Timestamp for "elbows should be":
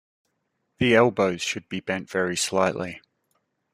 0.95-1.79